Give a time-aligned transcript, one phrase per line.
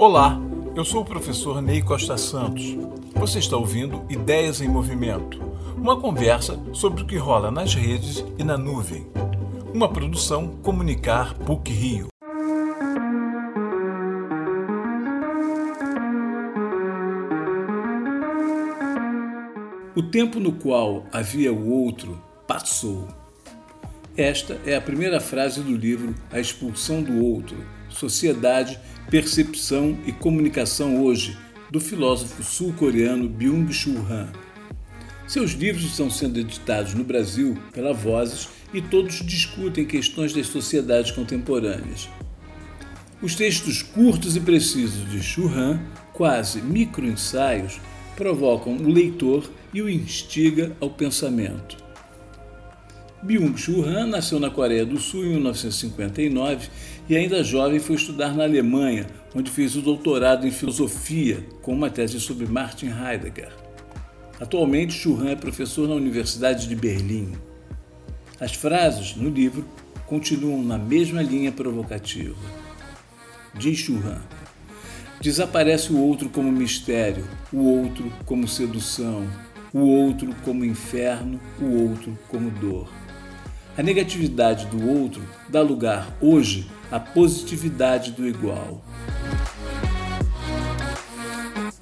[0.00, 0.40] Olá,
[0.76, 2.76] eu sou o professor Ney Costa Santos.
[3.16, 5.40] Você está ouvindo Ideias em Movimento,
[5.76, 9.08] uma conversa sobre o que rola nas redes e na nuvem.
[9.74, 12.06] Uma produção Comunicar PUC Rio.
[19.96, 23.08] O tempo no qual havia o outro passou.
[24.16, 27.56] Esta é a primeira frase do livro A Expulsão do Outro,
[27.88, 28.78] Sociedade,
[29.10, 31.36] Percepção e Comunicação Hoje,
[31.70, 34.28] do filósofo sul-coreano Byung-Chul Han.
[35.26, 41.10] Seus livros estão sendo editados no Brasil pela Vozes e todos discutem questões das sociedades
[41.10, 42.08] contemporâneas.
[43.20, 45.80] Os textos curtos e precisos de Chul Han,
[46.12, 47.80] quase microensaios,
[48.16, 51.87] provocam o leitor e o instiga ao pensamento.
[53.22, 56.68] Byung-Chul Han nasceu na Coreia do Sul em 1959
[57.08, 61.90] e ainda jovem foi estudar na Alemanha, onde fez o doutorado em filosofia com uma
[61.90, 63.50] tese sobre Martin Heidegger.
[64.40, 67.32] Atualmente, Chul Han é professor na Universidade de Berlim.
[68.38, 69.64] As frases no livro
[70.06, 72.36] continuam na mesma linha provocativa.
[73.52, 74.22] Diz Chul Han,
[75.20, 79.26] desaparece o outro como mistério, o outro como sedução,
[79.74, 82.88] o outro como inferno, o outro como dor.
[83.78, 88.82] A negatividade do outro dá lugar hoje à positividade do igual.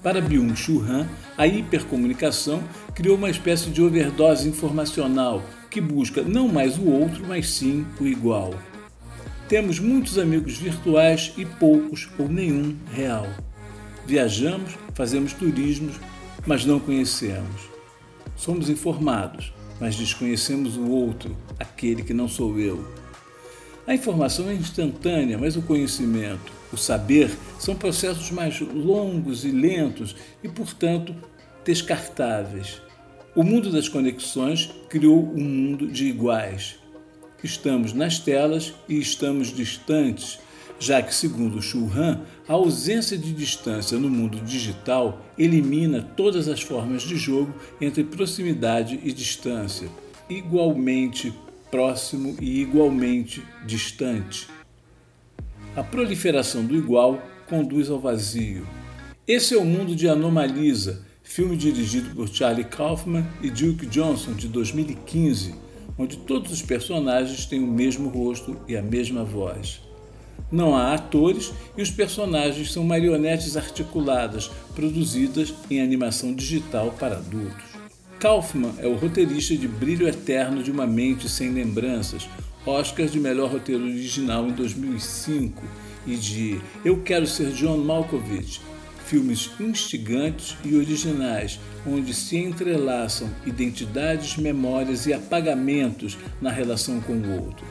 [0.02, 1.08] Para Byung-Chul Han,
[1.39, 2.62] a hipercomunicação
[2.94, 8.06] criou uma espécie de overdose informacional que busca não mais o outro, mas sim o
[8.06, 8.52] igual.
[9.48, 13.27] Temos muitos amigos virtuais e poucos ou nenhum real.
[14.05, 15.94] Viajamos, fazemos turismos,
[16.47, 17.70] mas não conhecemos.
[18.36, 22.84] Somos informados, mas desconhecemos o outro, aquele que não sou eu.
[23.86, 30.16] A informação é instantânea, mas o conhecimento, o saber, são processos mais longos e lentos
[30.42, 31.14] e, portanto,
[31.64, 32.83] descartáveis.
[33.34, 36.77] O mundo das conexões criou um mundo de iguais.
[37.45, 40.40] Estamos nas telas e estamos distantes,
[40.79, 47.03] já que, segundo Churran, a ausência de distância no mundo digital elimina todas as formas
[47.03, 49.89] de jogo entre proximidade e distância,
[50.29, 51.33] igualmente
[51.70, 54.48] próximo e igualmente distante.
[55.75, 58.67] A proliferação do igual conduz ao vazio.
[59.27, 64.48] Esse é o mundo de Anomalisa, filme dirigido por Charlie Kaufman e Duke Johnson de
[64.48, 65.55] 2015,
[65.98, 69.86] onde todos os personagens têm o mesmo rosto e a mesma voz.
[70.51, 77.64] Não há atores e os personagens são marionetes articuladas, produzidas em animação digital para adultos.
[78.18, 82.29] Kaufman é o roteirista de Brilho Eterno de uma Mente Sem Lembranças,
[82.64, 85.62] Oscar de Melhor Roteiro Original em 2005,
[86.07, 88.61] e de Eu Quero Ser John Malkovich,
[89.05, 97.45] filmes instigantes e originais, onde se entrelaçam identidades, memórias e apagamentos na relação com o
[97.45, 97.67] outro.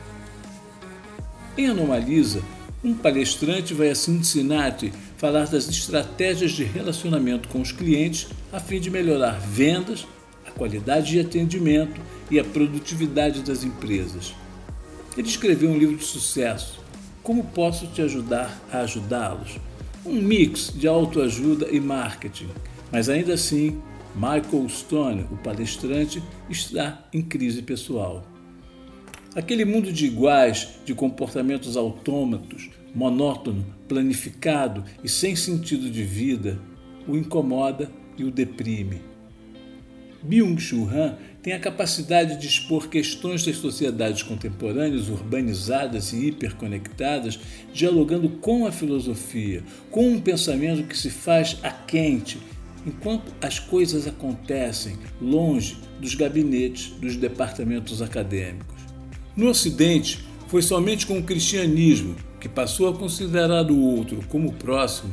[1.58, 2.42] Em Anomalisa,
[2.84, 8.78] um palestrante vai a Cincinnati falar das estratégias de relacionamento com os clientes a fim
[8.78, 10.06] de melhorar vendas,
[10.46, 12.00] a qualidade de atendimento
[12.30, 14.34] e a produtividade das empresas.
[15.16, 16.80] Ele escreveu um livro de sucesso.
[17.22, 19.58] Como posso te ajudar a ajudá-los?
[20.04, 22.48] Um mix de autoajuda e marketing,
[22.92, 23.82] mas ainda assim,
[24.14, 28.24] Michael Stone, o palestrante, está em crise pessoal.
[29.36, 36.58] Aquele mundo de iguais, de comportamentos autômatos, monótono, planificado e sem sentido de vida,
[37.06, 39.02] o incomoda e o deprime.
[40.22, 47.38] Byung-Chul Han tem a capacidade de expor questões das sociedades contemporâneas urbanizadas e hiperconectadas,
[47.74, 52.38] dialogando com a filosofia, com um pensamento que se faz a quente,
[52.86, 58.75] enquanto as coisas acontecem longe dos gabinetes dos departamentos acadêmicos.
[59.36, 65.12] No Ocidente, foi somente com o cristianismo, que passou a considerar o outro como próximo,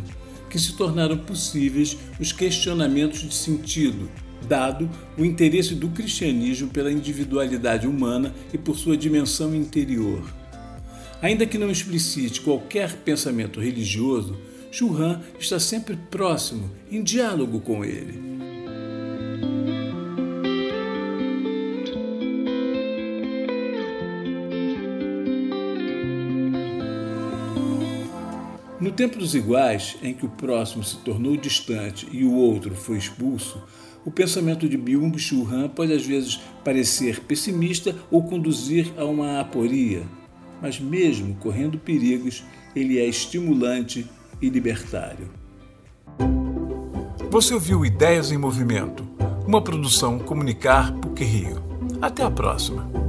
[0.50, 4.10] que se tornaram possíveis os questionamentos de sentido,
[4.48, 10.24] dado o interesse do cristianismo pela individualidade humana e por sua dimensão interior.
[11.22, 14.38] Ainda que não explicite qualquer pensamento religioso,
[14.72, 18.43] Churran está sempre próximo, em diálogo com ele.
[28.80, 32.98] No tempo dos iguais, em que o próximo se tornou distante e o outro foi
[32.98, 33.62] expulso,
[34.06, 40.04] o pensamento de Byung-Chul Han pode às vezes parecer pessimista ou conduzir a uma aporia,
[40.62, 42.44] mas mesmo correndo perigos,
[42.76, 44.06] ele é estimulante
[44.42, 45.30] e libertário.
[47.30, 49.08] Você ouviu Ideias em Movimento,
[49.48, 51.64] uma produção Comunicar PUC Rio.
[52.02, 53.03] Até a próxima!